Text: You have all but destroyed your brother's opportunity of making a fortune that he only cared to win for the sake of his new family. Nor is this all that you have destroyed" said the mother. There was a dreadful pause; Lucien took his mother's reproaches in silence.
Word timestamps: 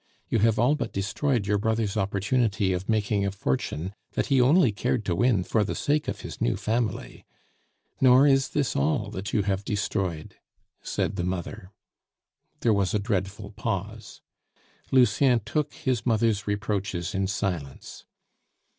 You 0.29 0.39
have 0.39 0.57
all 0.57 0.73
but 0.73 0.91
destroyed 0.93 1.45
your 1.45 1.59
brother's 1.59 1.95
opportunity 1.95 2.73
of 2.73 2.89
making 2.89 3.23
a 3.23 3.29
fortune 3.31 3.93
that 4.13 4.25
he 4.33 4.41
only 4.41 4.71
cared 4.71 5.05
to 5.05 5.13
win 5.15 5.43
for 5.43 5.63
the 5.63 5.75
sake 5.75 6.07
of 6.07 6.21
his 6.21 6.41
new 6.41 6.57
family. 6.57 7.23
Nor 8.01 8.25
is 8.25 8.49
this 8.49 8.75
all 8.75 9.11
that 9.11 9.31
you 9.31 9.43
have 9.43 9.63
destroyed" 9.63 10.37
said 10.93 11.17
the 11.17 11.23
mother. 11.23 11.69
There 12.61 12.73
was 12.73 12.95
a 12.95 12.99
dreadful 12.99 13.51
pause; 13.51 14.21
Lucien 14.91 15.39
took 15.45 15.71
his 15.71 16.03
mother's 16.03 16.47
reproaches 16.47 17.13
in 17.13 17.27
silence. 17.27 18.05